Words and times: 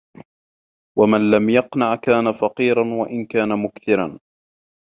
وَمَنْ 0.97 1.31
لَمْ 1.31 1.49
يَقْنَعْ 1.49 1.95
كَانَ 1.95 2.33
فَقِيرًا 2.33 2.93
وَإِنْ 2.93 3.25
كَانَ 3.25 3.49
مُكْثِرًا 3.63 4.19